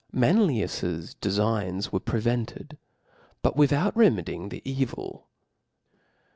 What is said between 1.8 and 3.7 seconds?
were Cainiilus. prevented, but